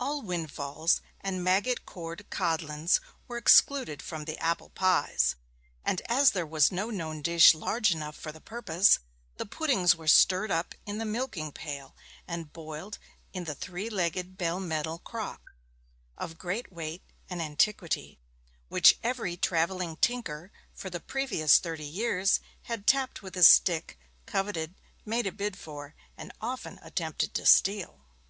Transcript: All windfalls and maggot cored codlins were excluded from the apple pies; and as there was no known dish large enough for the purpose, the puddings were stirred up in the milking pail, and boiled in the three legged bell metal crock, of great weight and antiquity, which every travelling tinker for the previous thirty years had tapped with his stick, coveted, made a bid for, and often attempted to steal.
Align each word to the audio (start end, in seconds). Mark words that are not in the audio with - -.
All 0.00 0.22
windfalls 0.22 1.02
and 1.20 1.44
maggot 1.44 1.84
cored 1.84 2.24
codlins 2.30 3.00
were 3.26 3.36
excluded 3.36 4.00
from 4.00 4.24
the 4.24 4.38
apple 4.38 4.70
pies; 4.70 5.34
and 5.84 6.00
as 6.08 6.30
there 6.30 6.46
was 6.46 6.72
no 6.72 6.88
known 6.88 7.20
dish 7.20 7.54
large 7.54 7.90
enough 7.92 8.16
for 8.16 8.32
the 8.32 8.40
purpose, 8.40 8.98
the 9.36 9.44
puddings 9.44 9.94
were 9.94 10.08
stirred 10.08 10.50
up 10.50 10.74
in 10.86 10.96
the 10.96 11.04
milking 11.04 11.52
pail, 11.52 11.94
and 12.26 12.54
boiled 12.54 12.96
in 13.34 13.44
the 13.44 13.54
three 13.54 13.90
legged 13.90 14.38
bell 14.38 14.58
metal 14.58 15.00
crock, 15.00 15.52
of 16.16 16.38
great 16.38 16.72
weight 16.72 17.02
and 17.28 17.42
antiquity, 17.42 18.18
which 18.70 18.98
every 19.02 19.36
travelling 19.36 19.96
tinker 19.98 20.50
for 20.72 20.88
the 20.88 20.98
previous 20.98 21.58
thirty 21.58 21.84
years 21.84 22.40
had 22.62 22.86
tapped 22.86 23.20
with 23.20 23.34
his 23.34 23.48
stick, 23.48 23.98
coveted, 24.24 24.74
made 25.04 25.26
a 25.26 25.30
bid 25.30 25.58
for, 25.58 25.94
and 26.16 26.32
often 26.40 26.78
attempted 26.82 27.34
to 27.34 27.44
steal. 27.44 28.06